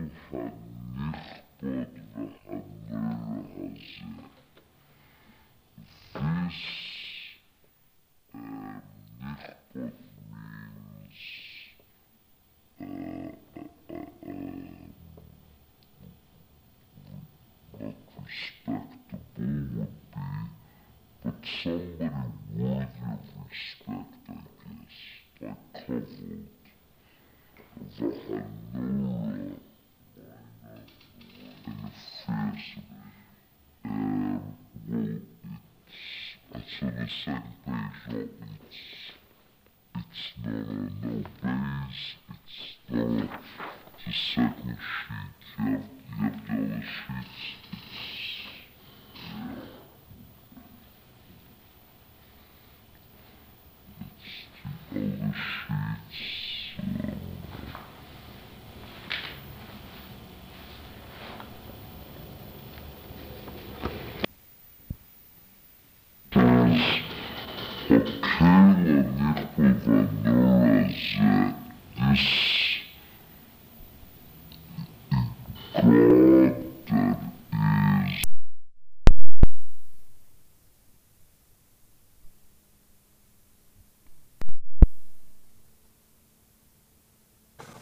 [0.00, 0.69] Sachen verloren.
[37.00, 37.40] 你写的
[38.10, 38.39] 不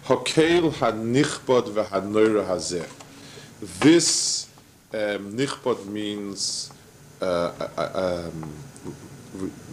[0.09, 2.89] Hakel hanichbod v'hanoira hazeh.
[3.81, 4.49] This
[4.95, 5.37] um,
[5.93, 6.73] means
[7.21, 8.53] uh, uh, um,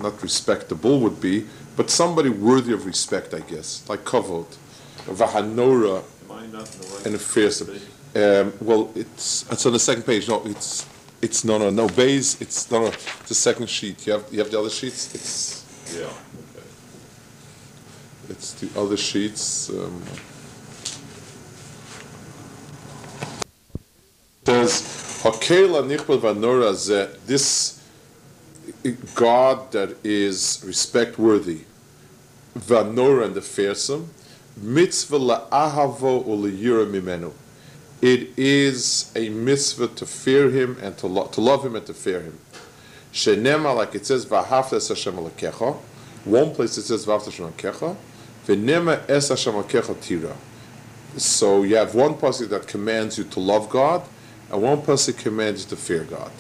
[0.02, 1.46] not respectable would be,
[1.78, 4.48] but somebody worthy of respect, I guess, like kavod,
[5.06, 6.04] v'hanora,
[7.06, 7.62] and a fierce.
[7.62, 10.28] Um, well, it's it's on the second page.
[10.28, 10.86] No, it's
[11.22, 12.42] it's no no no base.
[12.42, 12.92] It's no no
[13.28, 14.06] the second sheet.
[14.06, 15.16] You have you have the other sheets.
[15.16, 15.64] It's
[15.96, 16.10] Yeah,
[18.60, 19.70] the other sheets.
[19.70, 20.02] Um,
[24.46, 25.22] says
[27.26, 27.82] this
[29.16, 31.62] God that is respect worthy,
[32.56, 34.10] vanora and the fearsome,
[34.58, 37.34] mitzvah la'ahavo u'liyira mimenu.
[38.02, 41.94] It is a mitzvah to fear him and to, lo- to love him and to
[41.94, 42.38] fear him.
[43.12, 45.16] Shenema, like it says, v'ahavta es Hashem.
[45.16, 47.54] One place it says v'ahavta Hashem.
[51.18, 54.04] So you have one passage that commands you to love God,
[54.52, 56.32] and one passage commands you to fear God.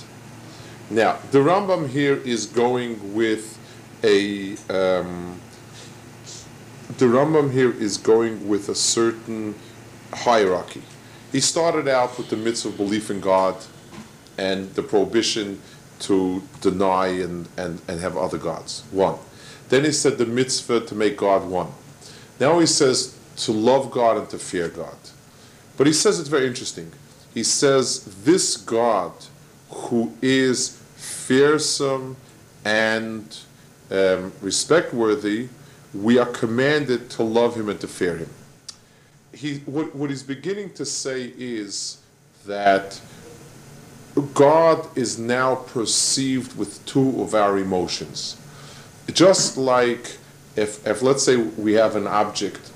[0.89, 3.57] Now, the Rambam here is going with
[4.03, 4.53] a.
[4.69, 5.39] Um,
[6.97, 9.55] the Rambam here is going with a certain
[10.13, 10.83] hierarchy.
[11.31, 13.55] He started out with the mitzvah of belief in God
[14.37, 15.59] and the prohibition
[15.99, 18.83] to deny and, and, and have other gods.
[18.91, 19.17] One.
[19.69, 21.71] Then he said the mitzvah to make God one.
[22.39, 24.97] Now he says to love God and to fear God.
[25.77, 26.91] But he says it's very interesting.
[27.33, 29.11] He says, This God
[29.69, 32.15] who is fearsome
[32.63, 33.37] and
[33.91, 35.49] um, respect worthy,
[35.93, 38.29] we are commanded to love him and to fear him.
[39.33, 42.01] He, what, what he's beginning to say is
[42.45, 42.99] that
[44.33, 48.37] God is now perceived with two of our emotions.
[49.11, 50.17] Just like
[50.55, 52.71] if, if let's say we have an object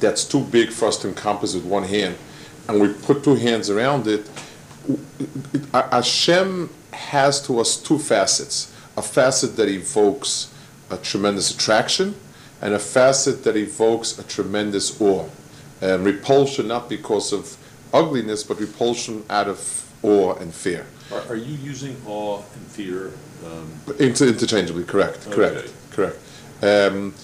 [0.00, 2.16] that's too big for us to encompass with one hand,
[2.68, 4.28] and we put two hands around it,
[5.72, 10.52] Hashem has to us two facets a facet that evokes
[10.90, 12.16] a tremendous attraction,
[12.60, 15.28] and a facet that evokes a tremendous awe.
[15.80, 17.56] And repulsion, not because of
[17.94, 20.86] ugliness, but repulsion out of awe and fear.
[21.12, 23.12] Are, are you using awe and fear?
[23.46, 23.70] Um,
[24.00, 26.18] Inter- interchangeably, correct, correct, correct.
[26.62, 27.14] Um,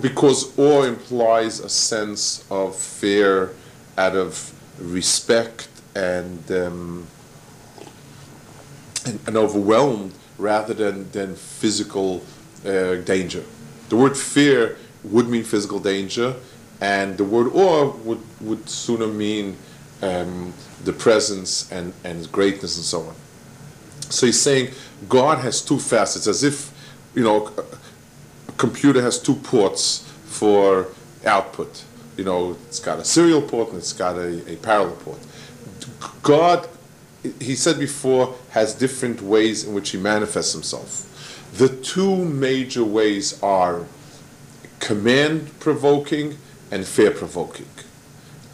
[0.00, 3.54] because awe implies a sense of fear
[3.96, 7.06] out of respect and um,
[9.06, 12.22] and, and overwhelmed rather than, than physical
[12.64, 13.42] uh, danger.
[13.88, 16.34] The word fear would mean physical danger,
[16.80, 19.56] and the word awe would, would sooner mean
[20.02, 20.52] um,
[20.84, 23.14] the presence and, and greatness and so on.
[24.10, 24.70] So he's saying
[25.08, 26.72] God has two facets, as if,
[27.14, 27.52] you know,
[28.58, 30.88] computer has two ports for
[31.24, 31.84] output.
[32.16, 35.20] You know, it's got a serial port and it's got a, a parallel port.
[36.22, 36.68] God,
[37.40, 41.06] he said before, has different ways in which he manifests himself.
[41.56, 43.86] The two major ways are
[44.80, 46.36] command provoking
[46.70, 47.66] and fear provoking.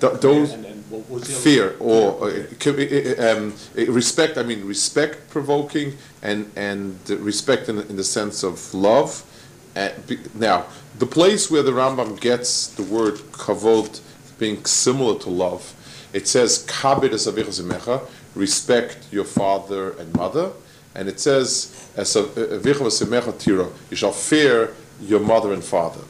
[0.01, 1.43] Th- those and, and what was the other?
[1.43, 3.55] fear or uh, um,
[3.95, 4.39] respect.
[4.39, 9.25] I mean, respect provoking and and respect in, in the sense of love.
[10.35, 10.67] Now,
[10.99, 14.01] the place where the Rambam gets the word kavod
[14.39, 15.75] being similar to love.
[16.13, 18.03] It says, "Kabed es zemecha,"
[18.35, 20.53] respect your father and mother,
[20.95, 26.01] and it says, "Es zemecha tira," you shall fear your mother and father.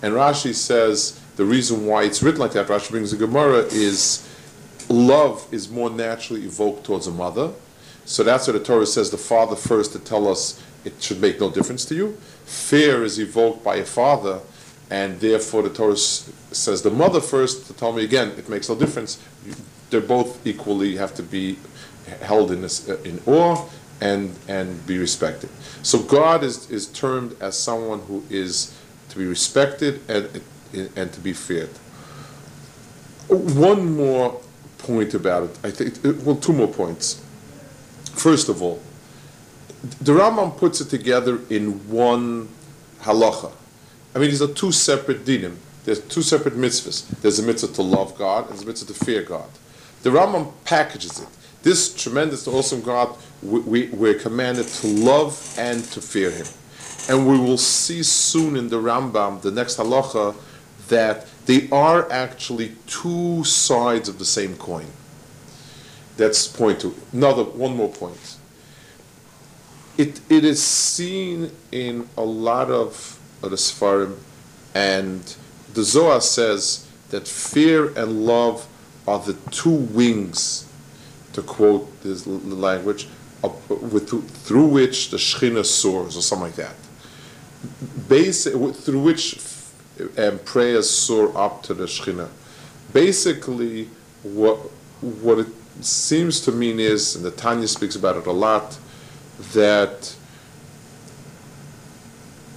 [0.00, 2.68] And Rashi says the reason why it's written like that.
[2.68, 4.20] Rashi brings the Gemara is
[4.88, 7.50] love is more naturally evoked towards a mother.
[8.04, 10.54] So that's what the Torah says the father first to tell us
[10.84, 12.16] it should make no difference to you.
[12.48, 14.40] Fear is evoked by a father,
[14.90, 18.74] and therefore the Torah says the mother first to tell me again it makes no
[18.74, 19.22] difference.
[19.90, 21.58] They're both equally have to be
[22.22, 23.68] held in this, in awe
[24.00, 25.50] and and be respected.
[25.82, 28.74] So God is is termed as someone who is
[29.10, 30.40] to be respected and
[30.96, 31.76] and to be feared.
[33.28, 34.40] One more
[34.78, 35.58] point about it.
[35.62, 37.22] I think well, two more points.
[38.14, 38.80] First of all,
[39.82, 42.48] the Rambam puts it together in one
[43.02, 43.52] halacha.
[44.14, 45.56] I mean, these are two separate dinim.
[45.84, 47.06] There's two separate mitzvahs.
[47.20, 49.48] There's a mitzvah to love God and there's a mitzvah to fear God.
[50.02, 51.28] The Rambam packages it.
[51.62, 56.46] This tremendous, awesome God, we, we, we're commanded to love and to fear Him.
[57.08, 60.34] And we will see soon in the Rambam, the next halacha,
[60.88, 64.86] that they are actually two sides of the same coin.
[66.16, 66.94] That's point two.
[67.12, 68.37] Another, one more point.
[69.98, 74.16] It, it is seen in a lot of, the Sfarim,
[74.72, 75.36] and
[75.74, 78.68] the Zohar says that fear and love
[79.08, 80.66] are the two wings,
[81.32, 83.08] to quote this language,
[83.42, 84.10] of- with,
[84.44, 86.76] through which the Shekhinah soars, or something like that.
[88.08, 89.40] Basic, through which
[90.16, 92.28] um, prayers soar up to the Shekhinah.
[92.92, 93.88] Basically,
[94.22, 94.58] what,
[95.00, 95.48] what it
[95.80, 98.78] seems to mean is, and the Tanya speaks about it a lot,
[99.52, 100.14] that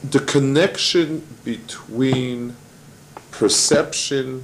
[0.10, 2.56] the connection between
[3.30, 4.44] perception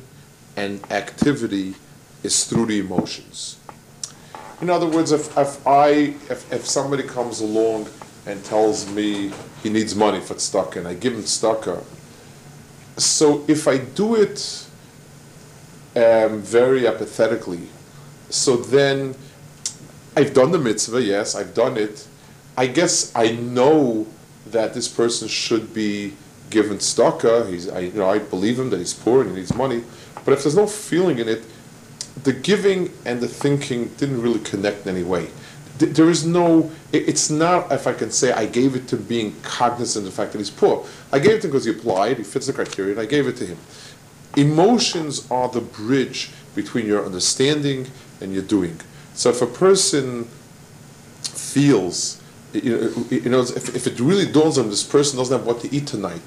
[0.56, 1.75] and activity
[2.24, 3.57] is through the emotions.
[4.62, 5.89] In other words, if, if I
[6.30, 7.88] if, if somebody comes along
[8.25, 9.31] and tells me
[9.62, 11.84] he needs money for tzedakah and I give him tzedakah,
[12.98, 14.68] so if I do it
[15.95, 17.68] um, very apathetically,
[18.30, 19.16] so then
[20.16, 22.07] I've done the mitzvah, yes, I've done it.
[22.57, 24.07] I guess I know
[24.48, 26.13] that this person should be
[26.50, 27.42] given tzedakah.
[27.42, 29.83] Uh, he's, I, you know, I believe him that he's poor and he needs money.
[30.25, 31.44] But if there's no feeling in it,
[32.24, 35.30] the giving and the thinking didn't really connect in any way.
[35.77, 40.07] There is no, it's not, if I can say, I gave it to being cognizant
[40.07, 40.83] of the fact that he's poor.
[41.12, 43.27] I gave it to him because he applied, he fits the criteria, and I gave
[43.27, 43.60] it to him.
[44.36, 47.88] Emotions are the bridge between your understanding
[48.19, 48.80] and your doing.
[49.13, 50.27] So if a person
[51.21, 52.16] feels,
[52.53, 55.88] you know, if, if it really dawns on this person doesn't have what to eat
[55.88, 56.21] tonight,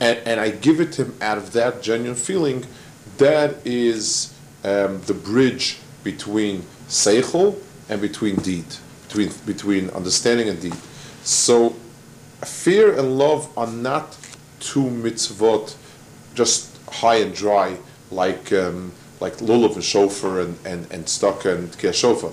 [0.00, 2.66] and, and I give it him out of that genuine feeling,
[3.18, 7.58] that is um, the bridge between seichel
[7.88, 8.64] and between deed,
[9.06, 10.74] between between understanding and deed.
[11.22, 11.70] So,
[12.40, 14.16] fear and love are not
[14.60, 15.76] two mitzvot,
[16.34, 17.76] just high and dry,
[18.10, 22.32] like um, like lulav and shofar and and and sukkah and shofar.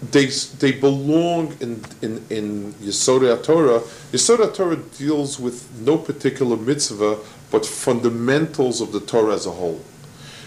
[0.00, 3.80] They they belong in in in Yesod Torah.
[4.12, 7.18] Yesod Torah deals with no particular mitzvah,
[7.50, 9.80] but fundamentals of the Torah as a whole.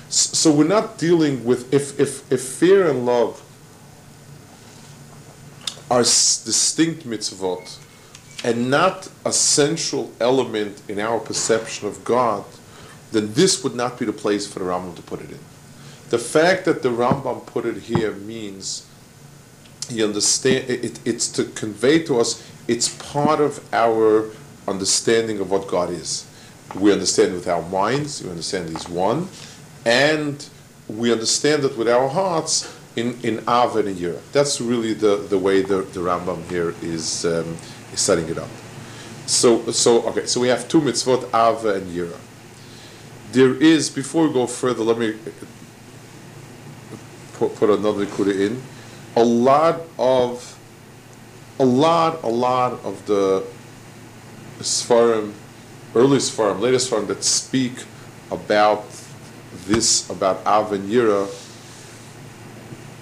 [0.10, 3.41] So we're not dealing with if if if fear and love
[5.89, 7.77] are distinct mitzvot
[8.46, 12.46] and not a central element in our perception of God,
[13.12, 15.39] then this would not be the place for the Rambam to put it in.
[16.10, 18.88] The fact that the Rambam put it here means
[19.91, 24.29] he understand it, it's to convey to us it's part of our
[24.67, 26.25] understanding of what God is.
[26.75, 29.27] We understand with our minds, we understand He's one,
[29.86, 30.48] and
[30.88, 34.21] we understand it with our hearts in, in Av and Yira.
[34.31, 37.57] That's really the, the way the, the Rambam here is, um,
[37.91, 38.50] is setting it up.
[39.25, 42.17] So, so okay, so we have two mitzvot, Av and Yira.
[43.31, 45.15] There is, before we go further, let me
[47.33, 48.62] put, put another kuda in.
[49.15, 50.58] A lot of,
[51.60, 53.44] a lot, a lot of the
[54.60, 55.34] Sfarim,
[55.96, 57.74] early Sfarim, latest Sfarim that speak
[58.32, 58.86] about
[59.65, 61.27] this, about Av and Yira,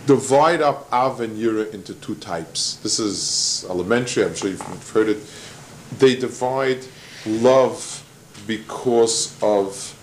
[0.08, 2.78] divide up Av and Yira into two types.
[2.78, 5.20] This is elementary, I'm sure you've heard it.
[6.00, 6.86] They divide
[7.26, 8.04] love
[8.48, 9.96] because of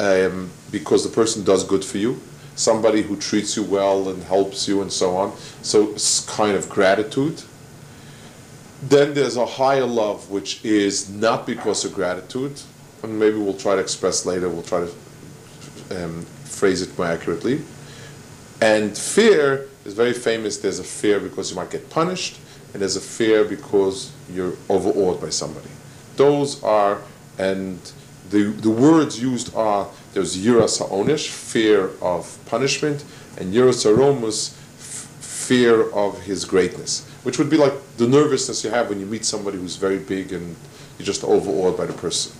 [0.00, 2.20] um, because the person does good for you,
[2.60, 5.34] somebody who treats you well and helps you and so on.
[5.62, 7.42] So it's kind of gratitude.
[8.82, 12.60] Then there's a higher love, which is not because of gratitude,
[13.02, 14.48] and maybe we'll try to express later.
[14.48, 17.62] We'll try to um, phrase it more accurately.
[18.60, 20.58] And fear is very famous.
[20.58, 22.38] There's a fear because you might get punished,
[22.72, 25.70] and there's a fear because you're overawed by somebody.
[26.16, 27.00] Those are,
[27.38, 27.80] and
[28.28, 33.04] the, the words used are there's Yiras Ha'onish, fear of punishment,
[33.38, 34.54] and Yiras Aromus,
[35.50, 39.24] fear of his greatness, which would be like the nervousness you have when you meet
[39.24, 40.56] somebody who's very big and
[40.98, 42.32] you're just overawed by the person.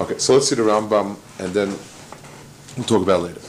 [0.00, 1.68] Okay, so let's see the Rambam, and then
[2.76, 3.40] we'll talk about later.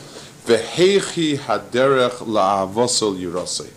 [0.45, 3.71] Vehechi haderech la'avosol yirasei.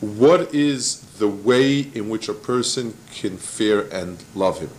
[0.00, 4.70] What is the way in which a person can fear and love him?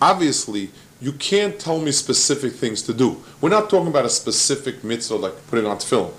[0.00, 0.70] Obviously,
[1.02, 3.20] you can't tell me specific things to do.
[3.40, 6.12] We're not talking about a specific mitzvah like putting on tefillin.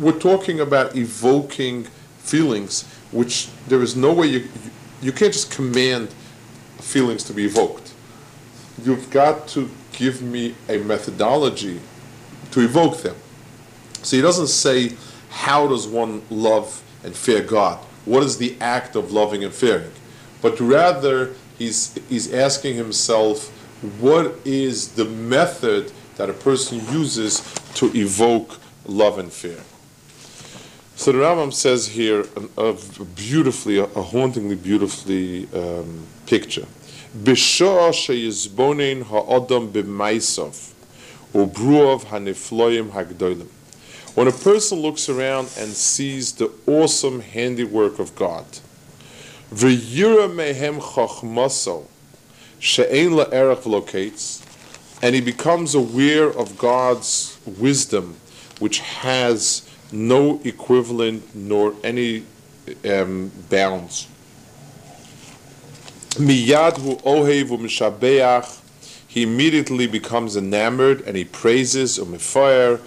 [0.00, 1.84] We're talking about evoking
[2.18, 4.48] feelings, which there is no way you
[5.02, 6.08] you can't just command
[6.78, 7.92] feelings to be evoked.
[8.82, 11.80] You've got to give me a methodology
[12.52, 13.16] to evoke them.
[14.02, 14.92] So he doesn't say,
[15.28, 17.78] how does one love and fear God?
[18.06, 19.90] What is the act of loving and fearing?
[20.40, 23.50] But rather, he's, he's asking himself,
[24.00, 27.40] what is the method that a person uses
[27.74, 29.60] to evoke love and fear?
[30.96, 32.24] So the Rambam says here
[32.56, 36.66] a, a beautifully, a, hauntingly beautifully um, picture.
[37.18, 40.72] B'shoah sheyizbonin ha'odam b'maisov
[41.34, 43.48] ubruov hanifloim hagdolim.
[44.14, 48.44] When a person looks around and sees the awesome handiwork of God,
[49.52, 50.80] v'yira mehem
[52.64, 54.42] she'ein la'erech v'lokates,
[55.02, 58.16] and he becomes aware of God's wisdom,
[58.58, 62.24] which has no equivalent nor any
[62.88, 64.08] um, bounds.
[66.16, 68.60] Miyad hu ohev u'mishabeach,
[69.06, 72.80] he immediately becomes enamored and he praises u'mifire,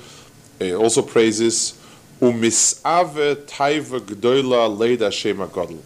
[0.57, 1.77] he eh, also praises
[2.19, 5.83] um, u'misave taiva gdoila leida shema gadol,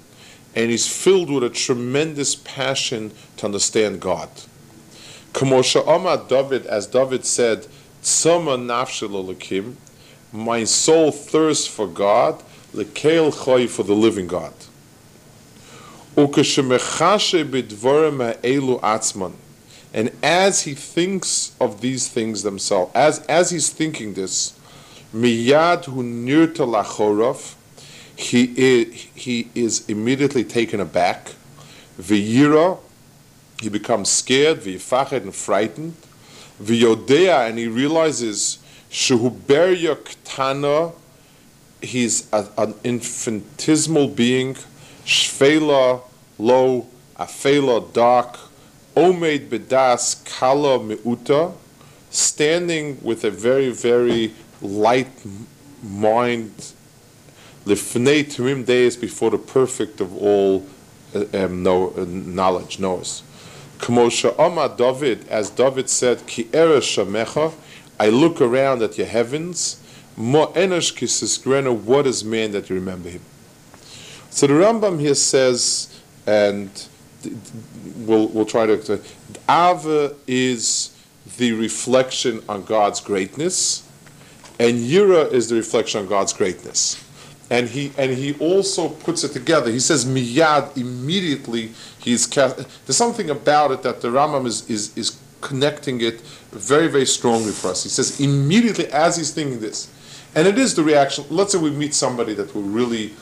[0.56, 4.30] and he's filled with a tremendous passion to understand God.
[5.34, 7.68] Kamosha Omar David, as David said,
[8.02, 9.76] Tzoma nafshel
[10.34, 12.42] my soul thirsts for God,
[12.74, 14.54] lekeil choy for the living God.
[19.94, 24.58] And as he thinks of these things themselves, as as he's thinking this,
[25.14, 26.66] miyad hu nirta
[28.22, 31.32] he is, he is immediately taken aback.
[32.00, 32.78] V'yira,
[33.62, 35.96] he becomes scared, v'yifached and frightened.
[36.62, 38.60] V'yodea, and he realizes
[38.90, 40.94] shehu ktana,
[41.82, 44.56] he's a, an infinitesimal being,
[45.06, 46.02] shvela,
[46.38, 46.88] low,
[47.18, 48.38] afela, dark,
[48.96, 51.54] omed bedas kala meuta,
[52.10, 55.10] standing with a very, very light
[55.82, 56.74] mind,
[57.66, 60.66] lifnei tumim days before the perfect of all
[61.34, 63.24] um, know, uh, knowledge, knows.
[63.80, 67.54] Kmosha Oma David, as David said, Ki shamecha,
[68.00, 69.82] I look around at your heavens,
[70.16, 73.22] mo enosh kisisgrena, what is man that you remember him?
[74.30, 76.70] So the Rambam here says, and
[77.98, 79.02] we'll, we'll try to,
[79.50, 80.96] Ava is
[81.38, 83.88] the reflection on God's greatness,
[84.60, 87.04] and Yira is the reflection on God's greatness
[87.52, 89.70] and he and he also puts it together.
[89.70, 91.74] He says miyad immediately.
[92.00, 92.56] He's cast,
[92.86, 97.52] there's something about it that the Rambam is, is is connecting it very very strongly
[97.52, 97.84] for us.
[97.84, 99.92] He says immediately as he's thinking this,
[100.34, 101.26] and it is the reaction.
[101.30, 103.14] Let's say we meet somebody that we're really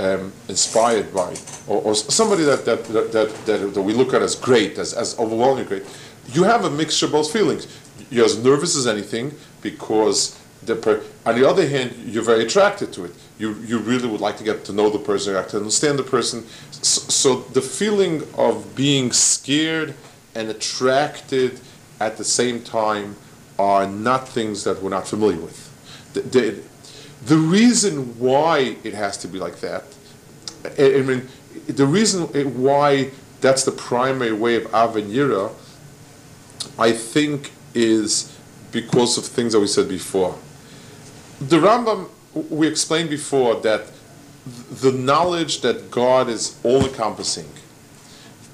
[0.00, 1.36] um, inspired by,
[1.68, 4.94] or, or somebody that that, that that, that that we look at as great, as
[4.94, 5.84] as overwhelmingly great.
[6.32, 7.68] You have a mixture of both feelings.
[8.10, 12.92] You're as nervous as anything because the per- on the other hand, you're very attracted
[12.94, 15.56] to it you, you really would like to get to know the person, you to
[15.58, 16.46] understand the person.
[16.70, 19.94] So, so, the feeling of being scared
[20.34, 21.60] and attracted
[22.00, 23.16] at the same time
[23.58, 25.62] are not things that we're not familiar with.
[26.14, 26.62] The, the,
[27.26, 29.84] the reason why it has to be like that,
[30.78, 31.28] I, I mean,
[31.66, 32.26] the reason
[32.62, 35.52] why that's the primary way of Avanira,
[36.78, 38.36] I think, is
[38.72, 40.36] because of things that we said before.
[41.40, 43.86] The Rambam we explained before that
[44.70, 47.48] the knowledge that God is all encompassing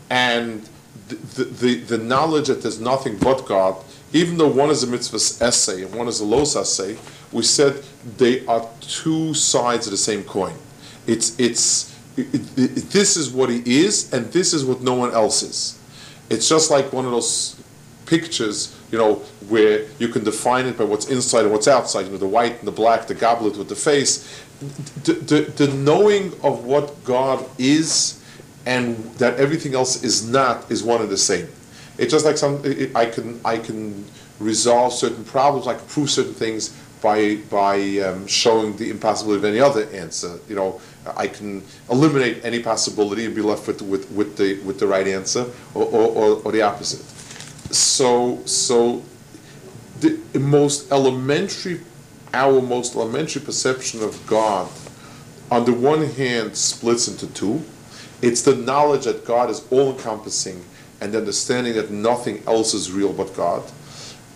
[0.09, 0.69] and
[1.09, 3.77] the, the, the, knowledge that there's nothing but God,
[4.13, 6.97] even though one is a mitzvah asei and one is a lo sa'asei,
[7.33, 7.83] we said
[8.17, 10.55] they are two sides of the same coin.
[11.07, 15.13] It's, it's, it, it, this is what he is, and this is what no one
[15.13, 15.79] else is.
[16.31, 17.61] It's just like one of those
[18.07, 19.15] pictures you know,
[19.49, 22.59] where you can define it by what's inside and what's outside, you know, the white
[22.59, 24.45] and the black, the goblet with the face.
[25.05, 28.23] The, the, the knowing of what God is
[28.67, 31.49] and that everything else is not is one and the same.
[31.99, 34.05] It's just like some, it, I can, I can
[34.39, 39.45] resolve certain problems, I can prove certain things by, by um, showing the impossibility of
[39.45, 40.39] any other answer.
[40.49, 40.81] You know,
[41.17, 45.09] I can eliminate any possibility and be left with, with, with, the, with the right
[45.09, 47.05] answer or, or, or, or the opposite.
[47.73, 49.03] So, so
[50.01, 51.81] the most elementary,
[52.35, 54.69] our most elementary perception of God,
[55.51, 57.63] on the one hand, splits into two.
[58.21, 60.65] It's the knowledge that God is all encompassing
[61.01, 63.63] and understanding that nothing else is real but God.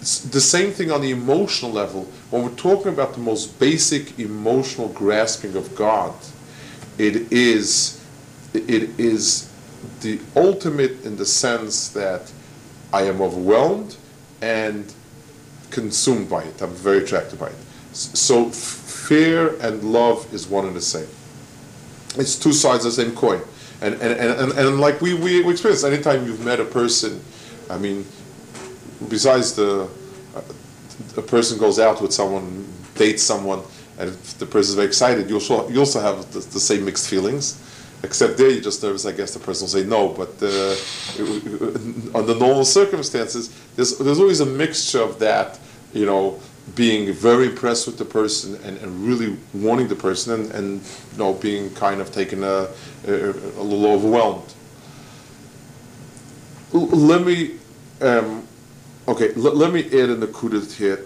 [0.00, 2.04] It's the same thing on the emotional level.
[2.30, 6.14] When we're talking about the most basic emotional grasping of God,
[6.98, 8.02] it is
[8.52, 9.52] it is
[10.00, 12.32] the ultimate in the sense that
[12.92, 13.96] I am overwhelmed
[14.40, 14.92] and
[15.70, 16.62] consumed by it.
[16.62, 17.56] I'm very attracted by it.
[17.92, 21.08] So fear and love is one and the same.
[22.16, 23.40] It's two sides of the same coin.
[23.80, 27.22] And, and, and, and, and like we, we experience, anytime you've met a person,
[27.68, 28.06] I mean,
[29.08, 29.88] besides the,
[30.34, 30.40] uh,
[31.16, 33.62] a person goes out with someone, dates someone,
[33.98, 36.84] and if the person is very excited, you also, you also have the, the same
[36.84, 37.62] mixed feelings.
[38.06, 39.04] Except there, you're just nervous.
[39.04, 40.08] I guess the person will say no.
[40.20, 40.76] But uh,
[42.18, 43.44] under normal circumstances,
[43.74, 45.58] there's there's always a mixture of that.
[45.92, 46.40] You know,
[46.76, 50.80] being very impressed with the person and, and really wanting the person, and, and
[51.12, 52.68] you know, being kind of taken a,
[53.08, 53.12] a,
[53.62, 54.54] a little overwhelmed.
[56.74, 57.58] L- let me,
[58.02, 58.46] um,
[59.08, 59.34] okay.
[59.34, 61.00] L- let me add in the kudit here.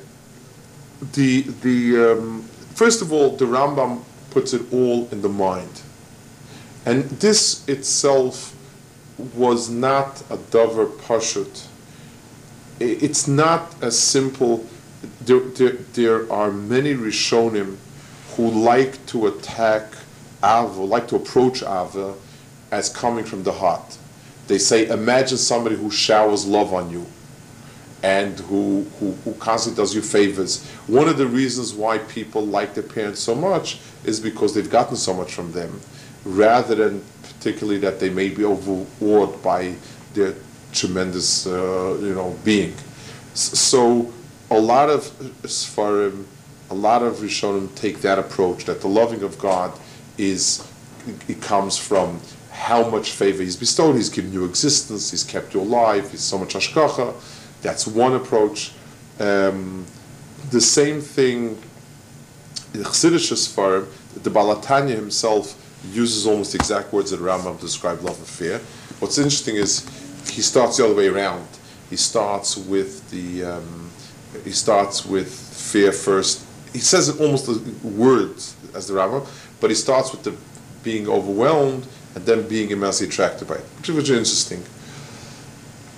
[1.15, 2.43] The the um,
[2.75, 5.83] first of all, the Rambam puts it all in the mind.
[6.87, 8.57] And this itself
[9.35, 11.67] was not a dover pashut.
[12.79, 14.67] It's not as simple.
[15.23, 17.77] There, there, there are many Rishonim
[18.37, 19.93] who like to attack
[20.43, 22.15] Ava, like to approach Ava
[22.71, 23.99] as coming from the heart.
[24.47, 27.07] They say, imagine somebody who showers love on you
[28.03, 30.67] and who, who, who constantly does you favors.
[30.87, 34.97] One of the reasons why people like their parents so much is because they've gotten
[34.97, 35.81] so much from them
[36.25, 39.75] rather than particularly that they may be overawed by
[40.15, 40.35] their
[40.73, 42.75] tremendous, uh, you know, being.
[43.35, 44.13] So
[44.51, 45.05] a lot of
[45.43, 46.25] Sfarim,
[46.71, 49.73] a lot of Rishonim take that approach that the loving of God
[50.19, 50.67] is,
[51.29, 53.97] it comes from how much favor He's bestowed.
[53.97, 55.11] He's given you existence.
[55.11, 56.11] He's kept you alive.
[56.11, 57.15] He's so much hashgacha.
[57.63, 58.73] That's one approach.
[59.19, 59.87] Um,
[60.51, 61.59] the same thing
[62.75, 63.87] in Chassidish Sfarim,
[64.23, 65.57] the Balatanya himself
[65.93, 68.59] uses almost the exact words that Rambam described love and fear.
[68.99, 69.89] What's interesting is
[70.31, 71.47] he starts the other way around.
[71.89, 73.91] He starts with the um,
[74.45, 76.47] he starts with fear first.
[76.73, 79.27] He says it almost the words as the Rambam,
[79.61, 80.35] but he starts with the
[80.83, 84.63] being overwhelmed and then being immensely attracted by it, which is interesting.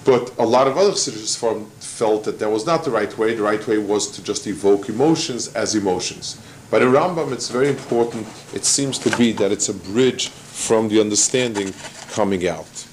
[0.05, 1.37] But a lot of other Chassidish
[1.81, 3.35] felt that that was not the right way.
[3.35, 6.40] The right way was to just evoke emotions as emotions.
[6.73, 10.89] But in Rambam, it's very important, it seems to be that it's a bridge from
[10.89, 11.75] the understanding
[12.13, 12.87] coming out.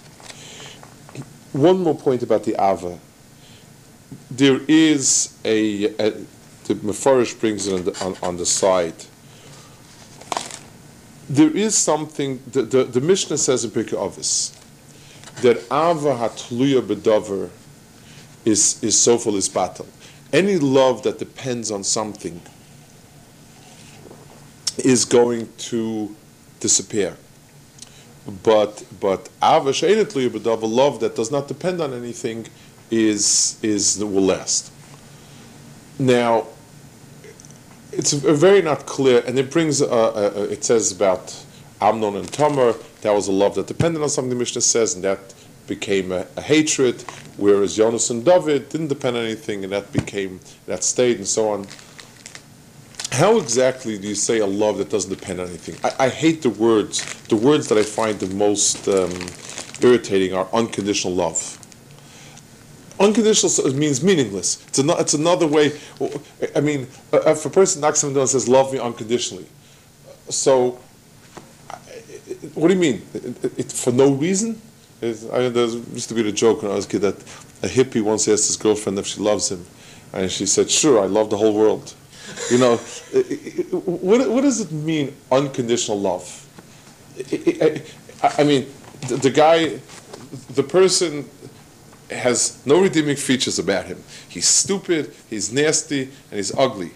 [1.54, 3.00] One more point about the Ava.
[4.30, 6.12] There is a, a
[6.66, 9.06] the Mefarish brings it on the, on, on the side.
[11.30, 14.54] There is something, the, the, the Mishnah says in Pirkei Avos,
[15.42, 17.50] that Ava Hatluya Bedover
[18.44, 19.88] is, is Sofal is battle.
[20.34, 22.42] Any love that depends on something
[24.80, 26.16] is going to
[26.60, 27.16] disappear.
[28.44, 29.30] But but
[30.62, 32.48] a love that does not depend on anything,
[32.92, 34.72] is is will last.
[35.98, 36.48] Now,
[37.92, 39.82] it's very not clear, and it brings.
[39.82, 41.36] Uh, uh, it says about
[41.82, 42.74] Amnon and Tamar.
[43.02, 44.30] That was a love that depended on something.
[44.30, 45.20] The Mishnah says, and that
[45.68, 47.02] became a, a hatred.
[47.38, 51.50] Whereas Jonas and David didn't depend on anything, and that became that stayed, and so
[51.50, 51.66] on.
[53.12, 55.76] How exactly do you say a love that doesn't depend on anything?
[55.84, 57.04] I, I hate the words.
[57.24, 59.12] The words that I find the most um,
[59.82, 61.58] irritating are unconditional love.
[63.00, 64.64] Unconditional means meaningless.
[64.68, 65.80] It's, an, it's another way.
[66.56, 69.48] I mean, if a person knocks someone down and says, "Love me unconditionally,"
[70.30, 70.80] so
[72.54, 73.02] what do you mean?
[73.14, 74.62] It, it, for no reason?
[75.02, 77.16] I, there used to be the joke when I was a kid that
[77.64, 79.66] a hippie once asked his girlfriend if she loves him,
[80.14, 81.96] and she said, "Sure, I love the whole world."
[82.52, 86.46] You know, what, what does it mean, unconditional love?
[87.32, 87.82] I,
[88.40, 88.68] I mean,
[89.08, 89.80] the, the guy,
[90.54, 91.30] the person,
[92.12, 94.02] has no redeeming features about him.
[94.28, 96.92] He's stupid, he's nasty, and he's ugly.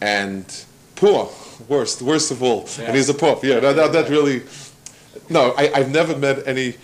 [0.00, 0.44] And
[0.96, 1.30] poor,
[1.68, 2.68] worst, worst of all.
[2.80, 3.38] And he's a poor.
[3.42, 4.42] Yeah, that, that, that really.
[5.30, 6.74] No, I, I've never met any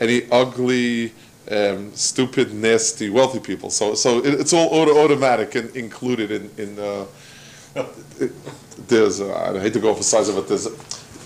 [0.00, 1.12] any ugly,
[1.50, 3.70] um, stupid, nasty, wealthy people.
[3.70, 6.50] So, so it, it's all auto, automatic and included in.
[6.58, 7.06] in uh,
[8.88, 10.48] there's, uh, I hate to go for size of it.
[10.48, 10.70] There's, a,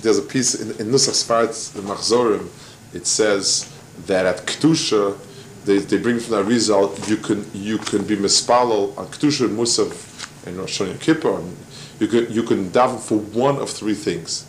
[0.03, 2.49] there's a piece in, in Nusach Sfarat, the Machzorim.
[2.95, 3.73] It says
[4.07, 5.19] that at Kedusha,
[5.65, 9.59] they, they bring from that result you can you can be mispalel on Kedusha and
[9.59, 11.39] Musav and Rosh Kippur.
[11.39, 11.57] And
[11.99, 14.47] you can you can daven for one of three things: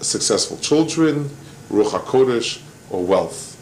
[0.00, 1.28] successful children,
[1.70, 3.56] Ruach Hakodesh, or wealth.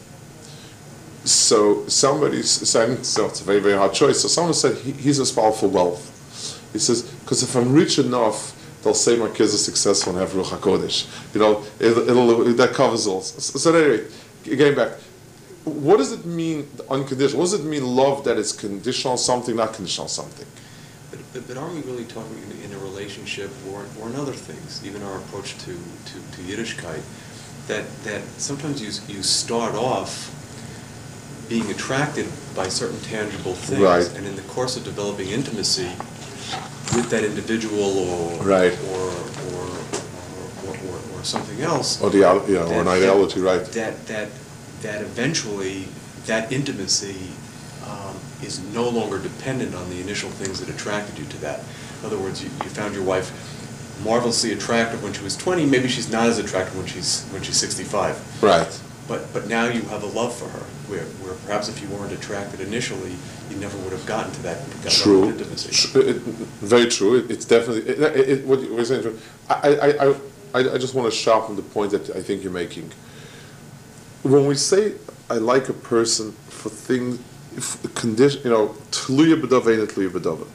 [1.24, 4.20] So somebody, saying, so it's a very, very hard choice.
[4.20, 6.15] So someone said he, he's responsible for wealth.
[6.76, 10.30] He says, because if I'm rich enough, they'll say my kids are successful and have
[10.32, 11.34] Ruach HaKodesh.
[11.34, 13.22] You know, it'll, it'll, that covers all.
[13.22, 14.06] So, so anyway,
[14.44, 14.92] getting back,
[15.64, 17.40] what does it mean, unconditional?
[17.40, 20.46] What does it mean love that is conditional on something, not conditional on something?
[21.10, 24.32] But, but, but aren't we really talking in, in a relationship or, or in other
[24.32, 27.00] things, even our approach to, to, to Yiddishkeit,
[27.68, 30.32] that, that sometimes you, you start off
[31.48, 33.80] being attracted by certain tangible things.
[33.80, 34.16] Right.
[34.16, 35.90] And in the course of developing intimacy
[36.94, 38.72] with that individual or, Right.
[38.90, 39.66] or, or,
[40.66, 42.00] or, or, or, something else.
[42.00, 43.64] Or the, you know, or an that- ideology, right?
[43.66, 44.28] That, that,
[44.82, 45.88] that eventually,
[46.26, 47.28] that intimacy
[47.88, 51.60] um, is no longer dependent on the initial things that attracted you to that.
[52.00, 53.32] In other words, you, you found your wife
[54.04, 57.56] marvelously attractive when she was 20, maybe she's not as attractive when she's, when she's
[57.56, 58.42] 65.
[58.42, 58.80] Right.
[59.08, 62.12] But, but now you have a love for her, where, where perhaps if you weren't
[62.12, 63.12] attracted initially,
[63.50, 65.22] you never would have gotten to that, that level True.
[65.28, 65.70] of intimacy.
[65.72, 66.16] Tr- uh, it-
[66.62, 67.16] Very true.
[67.18, 69.18] It- It's definitely, it- it- what you're saying.
[69.48, 70.14] I, I,
[70.54, 72.90] I, I just want to sharpen the point that I think you're making.
[74.22, 74.94] When we say
[75.30, 77.18] I like a person for things,
[77.56, 80.46] if condition, you know, tluya b'dava ain't tluya b'dava.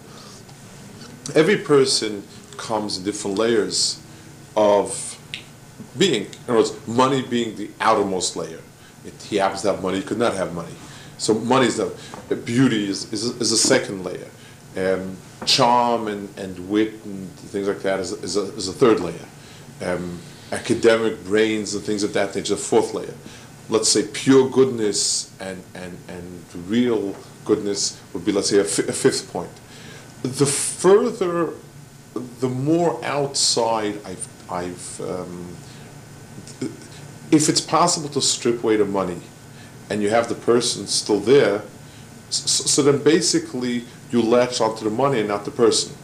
[1.35, 2.23] Every person
[2.57, 3.99] comes in different layers
[4.55, 5.17] of
[5.97, 6.23] being.
[6.25, 8.59] In other words, money being the outermost layer.
[9.05, 10.73] It, he happens to have money, he could not have money.
[11.17, 14.27] So money is the beauty is, is, is a second layer.
[14.75, 18.99] Um, charm and, and wit and things like that is, is, a, is a third
[18.99, 19.25] layer.
[19.81, 20.19] Um,
[20.51, 23.13] academic brains and things of that nature, a fourth layer.
[23.69, 29.31] Let's say pure goodness and, and, and real goodness would be, let's say, a, fifth
[29.31, 29.51] point.
[30.23, 31.53] The further,
[32.39, 35.55] the more outside I've, I've um,
[37.31, 39.21] if it's possible to strip away the money
[39.89, 41.63] and you have the person still there,
[42.29, 45.95] so, so then basically you latch onto the money and not the person.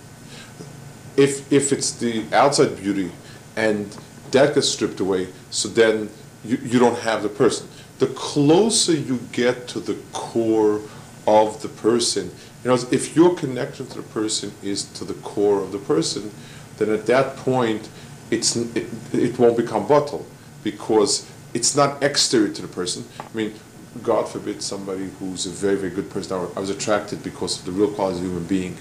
[1.18, 3.12] If, if it's the outside beauty
[3.56, 3.96] and
[4.32, 6.10] that gets stripped away, so then
[6.46, 7.68] you, you don't have the person.
[8.00, 10.82] The closer you get to the core
[11.26, 12.32] of the person,
[12.64, 16.32] you know, if your connection to the person is to the core of the person,
[16.78, 17.90] then at that point,
[18.30, 20.26] it's, it, it won't become bottle
[20.64, 23.06] because it's not exterior to the person.
[23.20, 23.54] I mean,
[24.04, 26.38] God forbid somebody who's a very, very good person.
[26.56, 28.78] I was- attracted because of the real quality of a human being.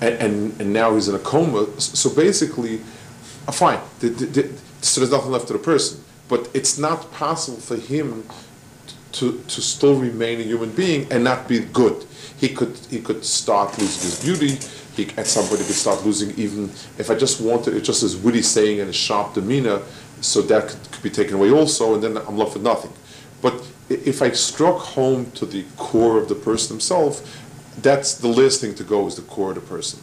[0.00, 1.80] And, and, and now he's in a coma.
[1.80, 2.80] So basically,
[3.48, 6.02] uh, fine, the, the, the, so there's nothing left to the person.
[6.28, 8.24] But it's not possible for him
[9.12, 12.04] to, to still remain a human being and not be good.
[12.38, 14.58] He could, he could start losing his beauty.
[14.96, 16.64] He, at some point, he could start losing even,
[16.98, 19.80] if I just wanted, it, just his witty saying and sharp demeanor,
[20.22, 22.92] so that could, could be taken away also, and then I'm left with nothing.
[23.42, 23.54] But
[23.90, 27.44] if I struck home to the core of the person himself,
[27.82, 30.00] that's the last thing to go is the core of the person.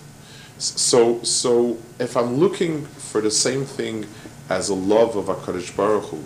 [0.58, 4.06] So, so if I'm looking for the same thing
[4.50, 6.24] as a love of HaKadosh Baruch Hu,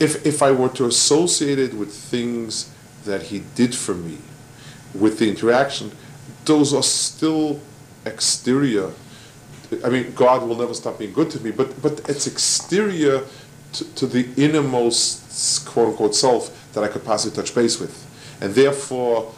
[0.00, 2.72] if, if I were to associate it with things
[3.04, 4.18] that he did for me,
[4.94, 5.92] with the interaction,
[6.44, 7.60] those are still
[8.04, 8.90] exterior.
[9.84, 13.22] I mean, God will never stop being good to me, but, but it's exterior
[13.72, 17.94] to, to the innermost quote unquote self that I could possibly touch base with.
[18.40, 19.32] And therefore,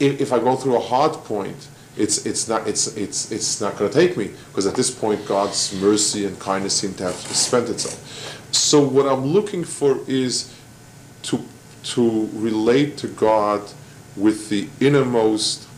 [0.00, 3.76] if, if I go through a hard point, it's, it's not, it's, it's, it's not
[3.78, 7.14] going to take me, because at this point, God's mercy and kindness seem to have
[7.14, 8.48] spent itself.
[8.52, 10.52] So what I'm looking for is
[11.24, 11.40] to,
[11.84, 13.62] to relate to God
[14.16, 15.68] with the innermost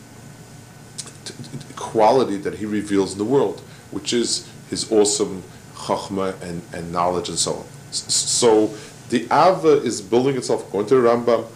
[1.75, 5.43] quality that he reveals in the world, which is his awesome
[5.75, 7.65] chachma and, and knowledge and so on.
[7.91, 8.75] So
[9.11, 11.47] the Ava is building itself, according to the Rambam,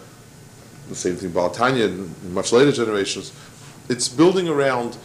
[0.89, 3.33] the same thing about Tanya in much later generations,
[3.89, 4.97] it's building around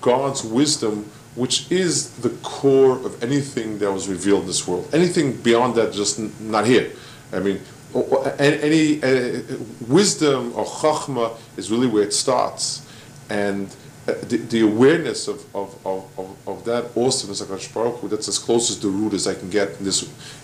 [0.00, 4.88] God's wisdom, which is the core of anything that was revealed in this world.
[4.92, 6.90] Anything beyond that, just n- not here.
[7.32, 7.60] I mean,
[7.92, 9.42] or any uh,
[9.88, 12.86] wisdom or chachma is really where it starts,
[13.30, 13.74] and
[14.06, 18.28] the, the awareness of, of, of, of, of that awesomeness of Hakadosh Baruch Hu, that's
[18.28, 20.02] as close as the root as I can get in this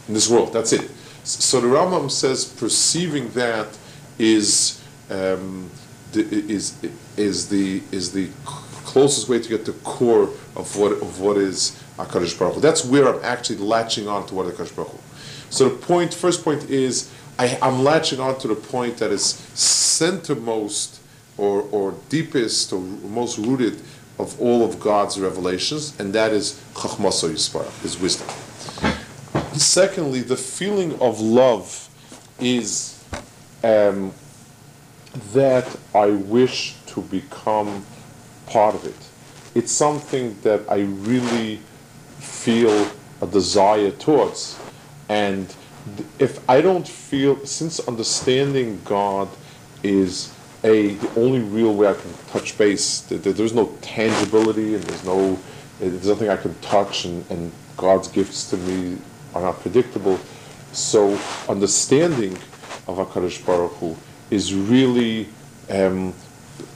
[0.09, 0.53] in this world.
[0.53, 0.90] That's it.
[1.25, 3.68] So the Rambam says perceiving that
[4.18, 5.70] is um,
[6.12, 6.77] the, is
[7.16, 11.83] is the is the closest way to get the core of what of what is
[11.99, 12.61] Hakadosh Baruch Hu.
[12.61, 14.99] That's where I'm actually latching on to what Hakadosh Baruch Hu.
[15.51, 19.35] So the point, first point is I, I'm latching on to the point that is
[19.55, 20.99] centermost
[21.40, 23.81] or, or deepest or most rooted
[24.18, 28.29] of all of God's revelations, and that is Chachmaso Yisbarach, is wisdom.
[29.55, 31.88] Secondly, the feeling of love
[32.38, 33.03] is
[33.64, 34.12] um,
[35.33, 37.87] that I wish to become
[38.46, 38.96] part of it.
[39.55, 41.61] It's something that I really
[42.18, 42.87] feel
[43.22, 44.59] a desire towards.
[45.09, 45.53] And
[46.18, 49.29] if I don't feel, since understanding God
[49.83, 50.33] is
[50.64, 54.83] a the only real way I can touch base, th- th- there's no tangibility and
[54.85, 55.38] there's no,
[55.79, 58.99] there's nothing I can touch, and, and God's gifts to me
[59.35, 60.18] are not predictable.
[60.73, 61.18] So
[61.49, 62.35] understanding
[62.87, 63.96] of HaKadosh Baruch Hu
[64.31, 65.29] is really
[65.70, 66.14] um,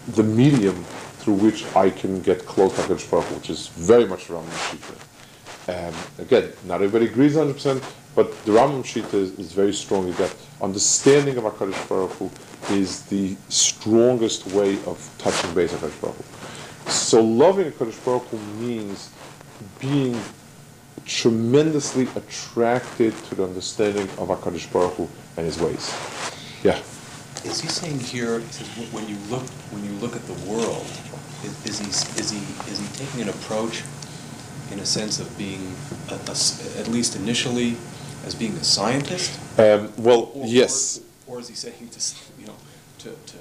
[0.08, 0.82] the medium
[1.18, 4.48] through which I can get close to HaKadosh Baruch Hu, which is very much Rambam
[4.70, 5.88] Shita.
[5.88, 7.82] Um, again, not everybody agrees 100%,
[8.14, 12.30] but the Rambam Shita is, is very strongly that understanding of HaKadosh Baruch Hu
[12.70, 16.90] is the strongest way of touching base with HaKadosh Baruch Hu.
[16.90, 19.10] So loving HaKadosh Baruch Hu means
[19.80, 20.18] being
[21.06, 25.92] tremendously attracted to the understanding of HaKadosh Baruch Hu and his ways.
[26.62, 26.78] Yeah.
[27.44, 30.86] Is he saying here, he says, when you look, when you look at the world,
[31.44, 31.88] is, is he,
[32.20, 32.38] is he,
[32.72, 33.82] is he taking an approach
[34.72, 35.74] in a sense of being,
[36.08, 37.76] a- a at least initially,
[38.24, 39.38] as being a scientist?
[39.58, 41.00] Um, well, Or- or- yes.
[41.26, 42.33] Or is he saying to, s- you know,
[43.04, 43.38] to, to,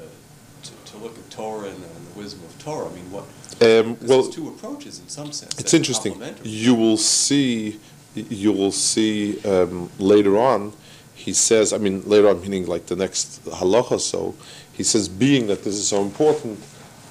[0.64, 2.90] to, to look at Torah and the and the wisdom of Torah?
[2.90, 3.26] I mean, what,
[3.62, 5.60] Um, well, there's two approaches in some sense.
[5.60, 6.22] It's interesting.
[6.44, 7.80] You will see,
[8.16, 10.74] you will see um, later on.
[11.16, 14.00] He says, I mean, later on, meaning like the next halacha.
[14.00, 14.36] So
[14.74, 16.60] he says, being that this is so important,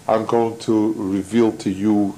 [0.06, 2.14] I'm going to reveal to you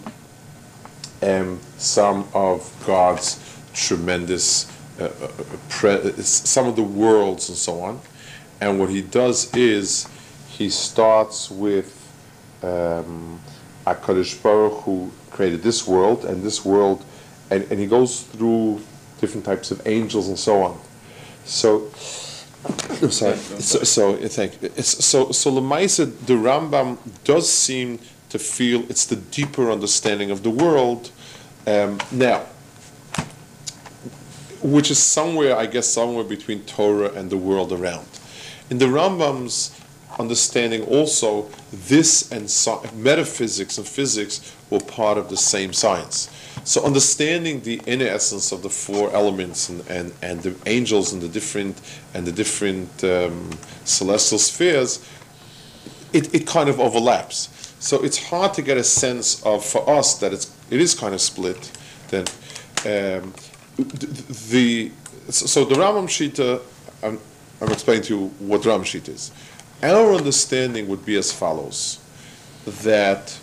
[1.23, 3.39] um, some of God's
[3.73, 4.67] tremendous,
[4.99, 5.29] uh, uh,
[5.69, 8.01] pre- some of the worlds and so on.
[8.61, 10.09] And what he does is
[10.57, 12.01] he starts with
[12.63, 13.41] um,
[13.87, 17.05] HaKadosh Baruch Hu created this world and this world,
[17.51, 18.81] and, and he goes through
[19.21, 20.79] different types of angels and so on.
[21.45, 21.91] So,
[23.03, 23.37] I'm sorry.
[23.37, 24.71] So, so thank you.
[24.83, 27.99] So, so Lemaisa, the Rambam does seem
[28.31, 31.11] to feel it's the deeper understanding of the world.
[31.67, 32.47] Um, now,
[34.63, 38.07] which is somewhere, I guess, somewhere between Torah and the world around.
[38.71, 39.79] In the Rambam's
[40.19, 42.45] understanding, also, this and
[42.97, 46.31] metaphysics and physics were part of the same science.
[46.65, 51.21] So, understanding the inner essence of the four elements and, and, and the angels and
[51.21, 51.81] the different
[52.15, 53.51] and the different um,
[53.85, 55.07] celestial spheres,
[56.13, 57.51] it, it kind of overlaps.
[57.85, 61.13] So it's hard to get a sense of for us that it's it is kind
[61.13, 61.71] of split.
[62.09, 62.25] Then
[62.87, 63.35] um,
[64.51, 64.91] the
[65.29, 66.63] so the Rambam Shita,
[67.03, 67.19] I'm,
[67.61, 69.33] I'm explaining to you what Rambam Shita is.
[69.83, 71.99] Our understanding would be as follows:
[72.65, 73.39] that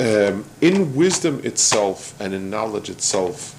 [0.00, 3.54] um, in wisdom itself and in knowledge itself,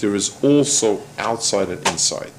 [0.00, 2.32] there is also outside and inside.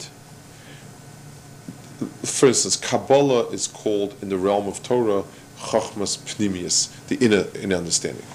[2.23, 5.23] For instance, Kabbalah is called in the realm of Torah
[5.57, 8.25] Chachmas Pnimius, the inner, inner understanding.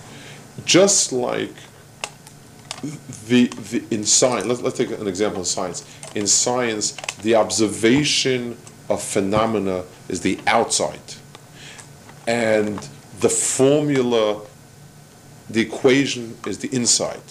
[0.65, 1.55] Just like
[3.29, 5.85] the, the in science, let's, let's take an example in science.
[6.15, 8.57] In science, the observation
[8.89, 11.15] of phenomena is the outside,
[12.29, 12.79] and
[13.19, 14.43] the formula,
[15.51, 17.23] the equation is the inside.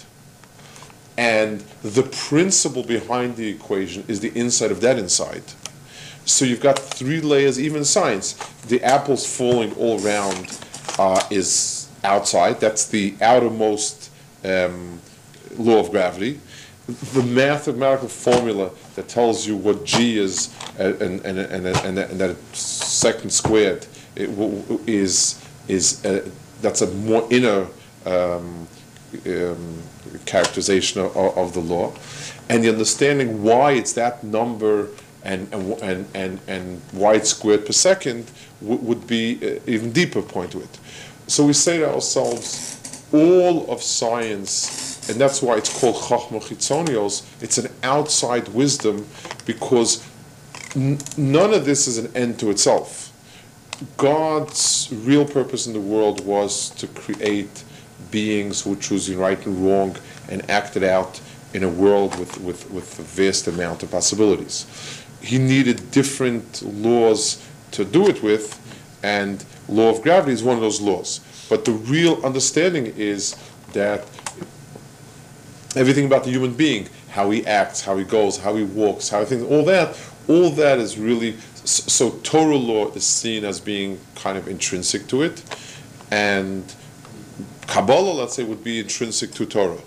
[1.17, 5.44] And the principle behind the equation is the inside of that inside.
[6.26, 8.34] So you've got three layers, even science.
[8.67, 10.58] The apples falling all around
[10.98, 12.60] uh, is outside.
[12.60, 14.10] That's the outermost
[14.44, 15.00] um,
[15.58, 16.39] law of gravity.
[16.88, 22.36] The mathematical formula that tells you what g is and, and, and, and, and that
[22.56, 26.28] second squared is is uh,
[26.62, 27.67] that's a more inner
[28.06, 28.67] um,
[29.26, 29.82] um,
[30.26, 31.94] characterization of, of the law,
[32.50, 34.89] and the understanding why it's that number
[35.24, 36.82] and and and and,
[37.15, 40.80] it's squared per second would be uh, even deeper point to it.
[41.28, 46.41] So we say to ourselves, all of science, and that's why it's called Chachma.
[47.41, 49.06] It's an outside wisdom
[49.46, 50.06] because
[50.75, 53.07] none of this is an end to itself.
[53.97, 57.63] God's real purpose in the world was to create
[58.12, 59.95] beings who were choosing right and wrong
[60.29, 61.19] and acted out
[61.53, 64.65] in a world with, with, with a vast amount of possibilities.
[65.21, 68.57] He needed different laws to do it with,
[69.03, 71.19] and law of gravity is one of those laws.
[71.49, 73.36] But the real understanding is
[73.73, 74.05] that
[75.75, 79.19] everything about the human being, how he acts, how he goes, how he walks, how
[79.19, 83.99] he thinks, all that, all that is really so Torah law is seen as being
[84.15, 85.43] kind of intrinsic to it,
[86.10, 86.63] and
[87.67, 89.77] Kabbalah, let's say, would be intrinsic to Torah,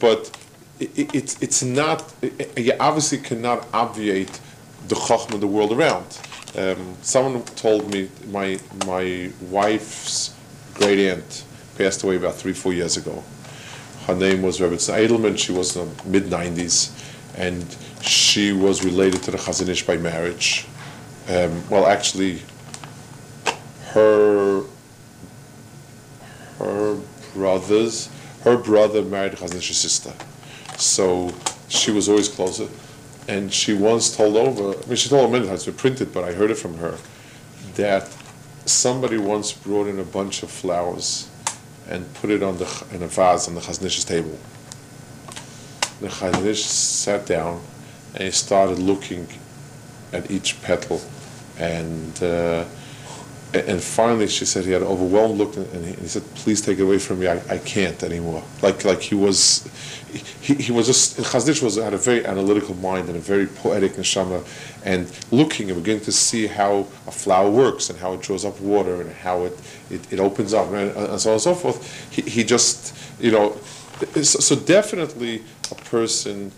[0.00, 0.36] but
[0.78, 2.12] it, it's it's not.
[2.56, 4.40] you obviously cannot obviate
[4.88, 6.18] the chachma, the world around.
[6.56, 10.34] Um, someone told me my my wife's
[10.74, 11.44] great aunt
[11.76, 13.22] passed away about three four years ago.
[14.06, 15.38] Her name was Rebbetzin Edelman.
[15.38, 16.92] She was in the mid 90s,
[17.36, 17.64] and
[18.02, 20.66] she was related to the Chazon Ish by marriage.
[21.28, 22.42] Um, well, actually,
[23.92, 24.62] her
[26.58, 26.98] her
[27.34, 28.08] brothers,
[28.44, 30.12] her brother married Chazon Ish's sister,
[30.76, 31.32] so
[31.68, 32.68] she was always closer.
[33.28, 36.32] And she once told over, I mean, she told many times, we printed, but I
[36.32, 36.96] heard it from her,
[37.74, 38.08] that
[38.64, 41.28] somebody once brought in a bunch of flowers
[41.88, 44.38] and put it on the in a vase on the Chazon Ish's table.
[46.00, 47.60] The Chazanish sat down
[48.14, 49.28] and he started looking
[50.12, 51.00] at each petal,
[51.58, 52.64] and uh,
[53.54, 56.60] and finally she said he had an overwhelmed look, and he, and he said, "Please
[56.60, 57.28] take it away from me.
[57.28, 59.68] I, I can't anymore." Like like he was,
[60.40, 63.46] he, he was just Chazon Ish was had a very analytical mind and a very
[63.46, 64.44] poetic neshama,
[64.84, 68.60] and looking and beginning to see how a flower works and how it draws up
[68.60, 69.58] water and how it
[69.90, 72.12] it, it opens up and, and so on and so forth.
[72.12, 73.56] He, he just you know,
[74.14, 76.52] so, so definitely a person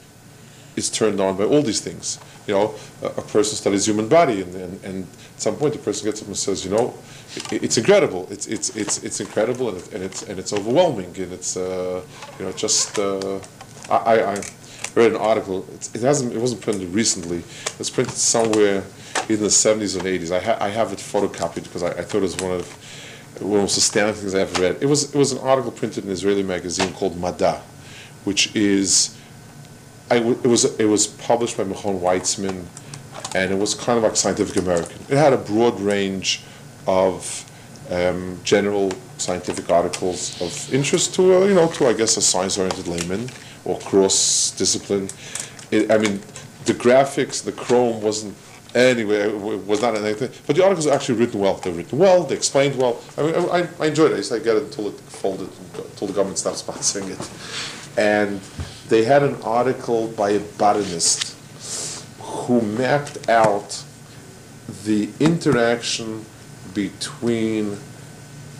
[0.80, 2.18] is turned on by all these things.
[2.46, 5.78] You know, a, a person studies human body, and, and, and at some point the
[5.78, 6.94] person gets up and says, you know,
[7.36, 8.26] it, it's incredible.
[8.30, 12.02] It's it's it's it's incredible, and, it, and it's and it's overwhelming, and it's uh,
[12.38, 12.98] you know just.
[12.98, 13.38] Uh,
[13.90, 14.34] I, I
[14.94, 15.66] read an article.
[15.94, 16.32] It hasn't.
[16.32, 17.38] It wasn't printed recently.
[17.38, 18.84] It was printed somewhere
[19.28, 20.30] in the seventies or eighties.
[20.30, 22.66] I, ha, I have it photocopied because I, I thought it was one of
[23.40, 24.78] one of the most astounding things I ever read.
[24.80, 27.62] It was it was an article printed in an Israeli magazine called Mada,
[28.24, 29.16] which is
[30.10, 32.64] I w- it was it was published by Mechon Weizmann,
[33.34, 35.00] and it was kind of like Scientific American.
[35.08, 36.42] It had a broad range
[36.86, 37.44] of
[37.90, 42.88] um, general scientific articles of interest to a, you know to I guess a science-oriented
[42.88, 43.28] layman
[43.64, 45.08] or cross-discipline.
[45.72, 46.20] I mean,
[46.64, 48.34] the graphics, the Chrome wasn't
[48.74, 51.54] anyway it was not anything, but the articles are actually written well.
[51.54, 52.24] They're written well.
[52.24, 53.00] They explained well.
[53.16, 54.14] I mean, I, I enjoyed it.
[54.14, 58.40] I used to get it until it folded, until the government stopped sponsoring it, and
[58.90, 61.36] they had an article by a botanist
[62.20, 63.82] who mapped out
[64.84, 66.24] the interaction
[66.74, 67.78] between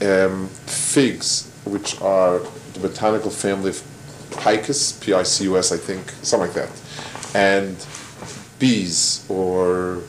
[0.00, 2.38] um, figs, which are
[2.74, 3.82] the botanical family of
[4.30, 6.70] Picus, P-I-C-U-S, I think, something like that,
[7.34, 7.76] and
[8.60, 10.02] bees or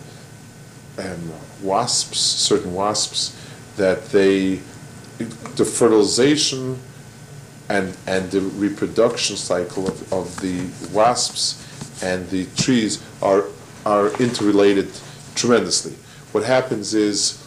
[0.99, 1.31] um,
[1.63, 3.35] wasps, certain wasps,
[3.77, 4.57] that they,
[5.55, 6.79] the fertilization
[7.71, 13.45] and, and the reproduction cycle of, of the wasps and the trees are,
[13.85, 14.89] are interrelated
[15.35, 15.93] tremendously.
[16.33, 17.37] What happens is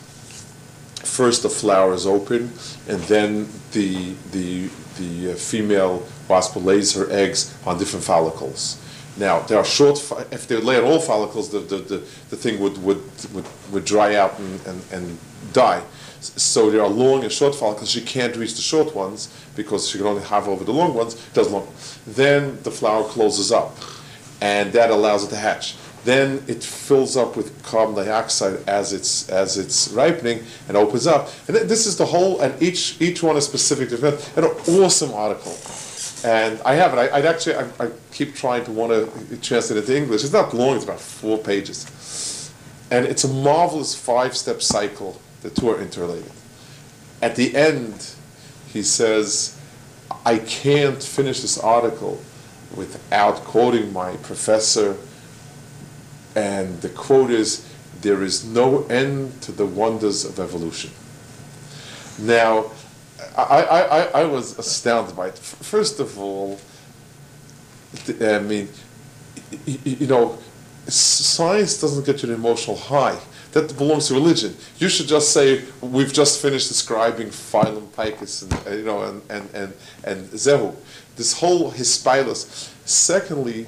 [1.02, 2.50] first the flower is open
[2.88, 8.80] and then the, the, the uh, female wasp lays her eggs on different follicles.
[9.18, 9.98] Now, there are short,
[10.32, 11.98] if they lay on all follicles, the, the, the,
[12.30, 15.18] the thing would, would, would, would dry out and, and, and
[15.52, 15.82] die.
[16.36, 17.90] So there are long and short follicles.
[17.90, 21.14] She can't reach the short ones because she can only have over the long ones.
[21.32, 21.68] Does long.
[22.06, 23.76] Then the flower closes up,
[24.40, 25.76] and that allows it to hatch.
[26.04, 31.30] Then it fills up with carbon dioxide as it's as it's ripening and opens up.
[31.48, 32.40] And this is the whole.
[32.40, 34.32] And each each one is specific to it.
[34.36, 35.56] An awesome article.
[36.24, 36.98] And I have it.
[36.98, 40.24] I, would actually, I, I, keep trying to want to translate it to English.
[40.24, 40.76] It's not long.
[40.76, 42.50] It's about four pages,
[42.90, 46.32] and it's a marvelous five-step cycle the two are interrelated.
[47.20, 48.12] At the end,
[48.72, 49.60] he says,
[50.24, 52.18] I can't finish this article
[52.74, 54.96] without quoting my professor.
[56.34, 57.70] And the quote is,
[58.00, 60.90] There is no end to the wonders of evolution.
[62.18, 62.70] Now,
[63.36, 65.38] I, I, I was astounded by it.
[65.38, 66.58] First of all,
[68.20, 68.70] I mean,
[69.66, 70.38] you know,
[70.88, 73.18] science doesn't get you an emotional high
[73.54, 74.54] that belongs to religion.
[74.78, 79.22] You should just say, we've just finished describing phylum Picus and, uh, you know, and,
[79.30, 79.72] and, and,
[80.04, 80.74] and Zehu.
[81.16, 82.70] This whole Hispilus.
[82.84, 83.66] Secondly,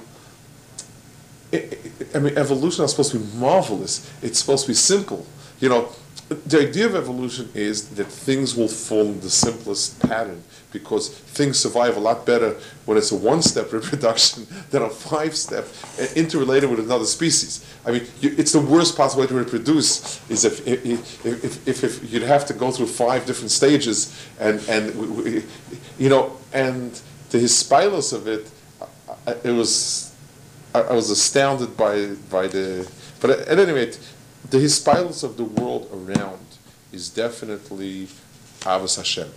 [1.53, 1.79] I, I-
[2.15, 4.11] I mean, evolution is supposed to be marvelous.
[4.23, 5.25] It's supposed to be simple.
[5.61, 5.89] You know,
[6.29, 11.97] the idea of evolution is that things will follow the simplest pattern because things survive
[11.97, 15.67] a lot better when it's a one-step reproduction than a five-step
[16.01, 17.65] uh, interrelated with another species.
[17.87, 21.85] I mean, you, it's the worst possible way to reproduce is if if, if, if,
[21.85, 25.45] if you'd have to go through five different stages and and we,
[25.99, 27.01] you know and
[27.31, 28.51] the hispilos of it,
[28.81, 30.13] I- I- it was
[30.75, 32.91] I, I was astounded by by the.
[33.21, 33.99] But at any rate,
[34.51, 36.39] the hispilos of the world around
[36.93, 38.09] is definitely
[38.61, 39.31] Avos Hashem.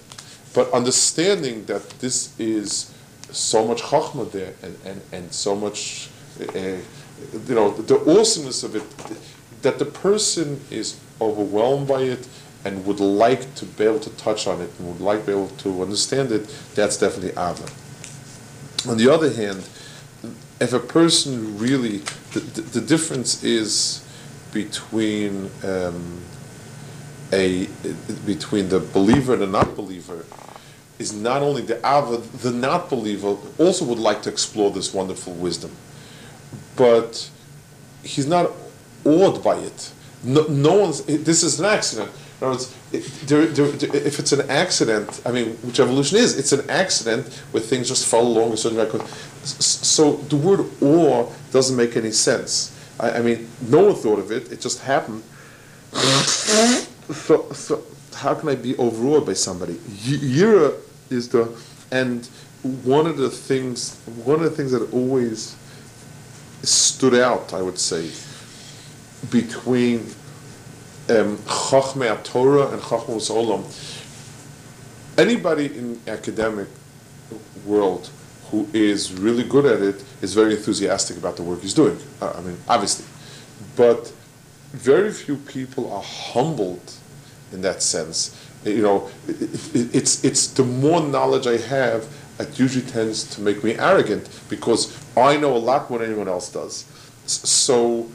[0.54, 2.94] But understanding that this is
[3.32, 8.76] so much chachma there and, and, and so much, uh, you know, the awesomeness of
[8.76, 8.84] it,
[9.62, 12.28] that the person is overwhelmed by it
[12.66, 15.32] and would like to be able to touch on it and would like to be
[15.32, 17.70] able to understand it, that's definitely Ava.
[18.88, 19.68] On the other hand,
[20.60, 22.00] if a person really,
[22.34, 24.06] the, the, the difference is
[24.52, 26.22] between um,
[27.32, 27.68] a
[28.26, 30.26] between the believer and the not believer
[30.98, 35.34] is not only the ava, the not believer also would like to explore this wonderful
[35.34, 35.72] wisdom,
[36.76, 37.30] but
[38.04, 38.52] he's not
[39.06, 39.92] awed by it.
[40.24, 41.04] No, no one's.
[41.04, 42.12] This is an accident.
[42.42, 46.18] In other words, it, there, there, there- if it's an accident, I mean, which evolution
[46.18, 49.02] is, it's an accident where things just follow along a certain record.
[49.44, 52.76] So the word awe doesn't make any sense.
[53.00, 54.52] I, I mean, no one thought of it.
[54.52, 55.24] It just happened.
[57.12, 57.84] So, so
[58.16, 59.74] how can I be overawed by somebody?
[59.74, 60.76] Yira
[61.10, 61.50] is the,
[61.92, 62.26] and
[62.84, 65.56] one of the things, one of the things that always
[66.64, 68.12] stood out, I would say,
[69.32, 70.02] between
[71.10, 73.64] um, Chachmei Torah and Chachmos Olam.
[75.18, 76.68] Anybody in academic
[77.66, 78.10] world
[78.52, 81.98] who is really good at it is very enthusiastic about the work he's doing.
[82.22, 83.06] Uh, I mean, obviously,
[83.76, 84.12] but
[84.74, 86.94] very few people are humbled
[87.52, 88.36] in that sense.
[88.66, 89.42] You know, it,
[89.76, 92.08] it, it's it's the more knowledge I have,
[92.40, 96.28] it usually tends to make me arrogant because I know a lot more than anyone
[96.28, 96.86] else does.
[97.26, 98.10] So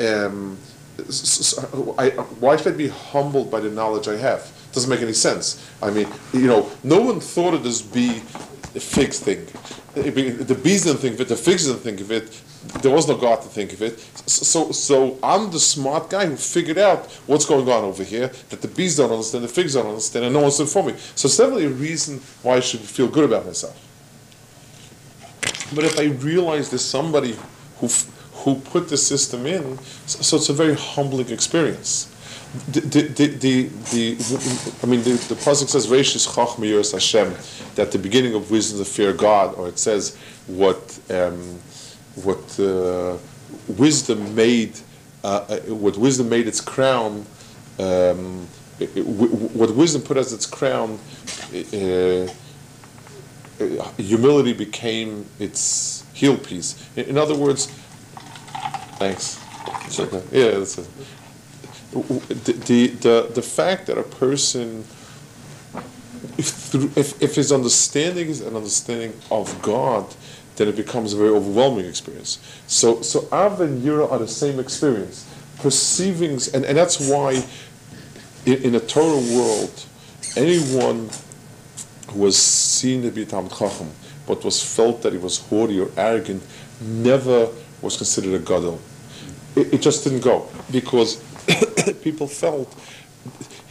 [0.00, 0.56] um,
[0.98, 1.64] s- s-
[1.98, 4.50] I, why should I be humbled by the knowledge I have?
[4.72, 5.60] Doesn't make any sense.
[5.82, 7.82] I mean, you know, no one thought of this
[8.72, 9.46] bee figs thing.
[9.94, 11.28] The bees didn't think of it.
[11.28, 12.40] The figs didn't think of it.
[12.82, 13.98] There was no God to think of it.
[14.28, 18.60] So, so I'm the smart guy who figured out what's going on over here that
[18.60, 21.00] the bees don't understand, the figs don't understand, and no one's informing me.
[21.14, 23.76] So it's definitely a reason why I should feel good about myself.
[25.74, 27.36] But if I realize there's somebody
[27.78, 27.88] who
[28.44, 32.09] who put the system in, so, so it's a very humbling experience.
[32.72, 34.16] The, the, the, the,
[34.82, 37.32] I mean, the, the pasuk says, "Reishis chachma yiras Hashem,"
[37.76, 40.16] that the beginning of wisdom is the fear of God, or it says
[40.48, 41.60] what um,
[42.24, 43.16] what uh,
[43.68, 44.76] wisdom made
[45.22, 47.24] uh, uh, what wisdom made its crown.
[47.78, 48.48] Um,
[48.80, 50.98] it- it- w- w- what wisdom put as its crown.
[51.54, 52.26] Uh,
[53.60, 56.74] uh, humility became its heel piece.
[56.96, 57.66] In, in other words,
[58.98, 59.38] thanks.
[59.98, 60.22] Okay.
[60.32, 60.88] Yeah, that's it.
[61.92, 64.84] The, the, the, the fact that a person,
[66.38, 70.06] if, if, if his understanding is an understanding of God,
[70.56, 72.38] then it becomes a very overwhelming experience.
[72.66, 75.26] So, so Av and Yira are the same experience.
[75.58, 77.42] Perceiving, and, and that's why
[78.46, 79.84] in, in a Torah world,
[80.36, 81.10] anyone
[82.10, 83.90] who was seen to be Talmid Chacham,
[84.26, 86.42] but was felt that he was haughty or arrogant,
[86.80, 87.48] never
[87.82, 88.80] was considered a gadol.
[89.56, 91.22] It, it just didn't go because
[92.02, 92.74] people felt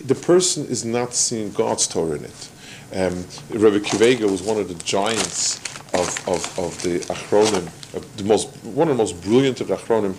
[0.06, 2.50] the person is not seeing God's Torah in it.
[2.92, 5.60] Um, Rabbi Akiva Eiger was one of the giants
[5.94, 9.76] of, of, of the Achronim, of the most, one of the most brilliant of the
[9.76, 10.16] Achronim.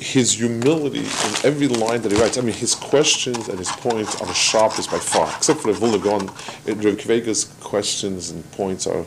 [0.00, 4.18] His humility in every line that he writes, I mean, his questions and his points
[4.20, 6.18] are the sharpest by far, except for the uh,
[6.66, 9.04] Rabbi Akiva Eiger's questions and points are,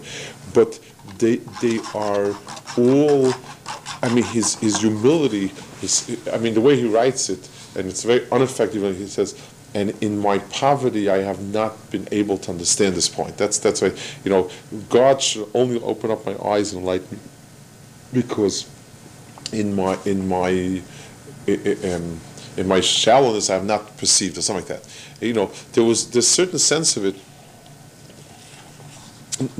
[0.54, 0.80] but
[1.18, 2.36] they, they are
[2.78, 3.34] all,
[4.04, 8.04] I mean, his, his humility, his, I mean, the way he writes it, and it's
[8.04, 9.36] very ineffective when he says,
[9.74, 13.38] and in my poverty I have not been able to understand this point.
[13.38, 13.92] That's that's why
[14.24, 14.50] you know
[14.90, 17.24] God should only open up my eyes and enlighten me,
[18.14, 18.70] because
[19.52, 20.82] in my in my
[21.48, 22.20] um,
[22.56, 25.26] in my shallowness I have not perceived or something like that.
[25.26, 27.16] You know there was this certain sense of it.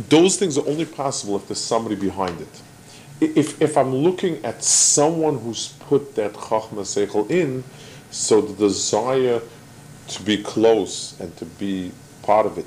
[0.10, 2.62] Those things are only possible if there's somebody behind it.
[3.20, 7.64] If if I'm looking at someone who's put that chachma seichel in,
[8.14, 9.42] so the desire
[10.08, 11.92] to be close and to be
[12.22, 12.66] part of it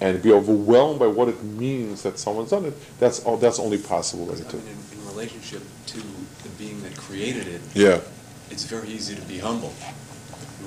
[0.00, 3.78] and be overwhelmed by what it means that someone's done it, that's, all- that's only
[3.78, 4.30] possible.
[4.30, 4.44] I mean,
[4.92, 8.00] in, in relationship to the being that created it, Yeah,
[8.50, 9.72] it's very easy to be humble.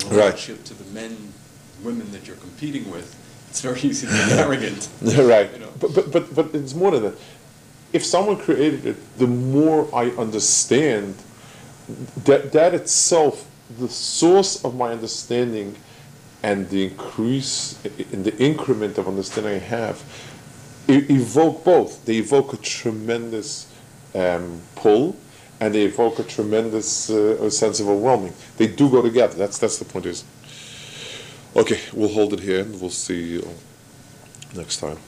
[0.00, 0.16] In Right.
[0.26, 1.32] relationship to the men,
[1.82, 3.14] women that you're competing with,
[3.50, 4.88] it's very easy to be arrogant.
[5.02, 5.50] right.
[5.52, 5.72] You know.
[5.80, 7.14] But, but, but, but it's more than that.
[7.92, 11.14] If someone created it, the more I understand
[12.24, 13.46] that, that itself,
[13.78, 15.76] the source of my understanding
[16.42, 17.78] and the increase
[18.12, 20.02] in the increment of understanding I have
[20.88, 22.04] evoke both.
[22.04, 23.72] They evoke a tremendous
[24.14, 25.16] um, pull
[25.60, 28.32] and they evoke a tremendous uh, sense of overwhelming.
[28.56, 29.34] They do go together.
[29.34, 30.24] That's, that's the point is.
[31.56, 33.48] Okay, we'll hold it here and we'll see you
[34.54, 34.98] next time.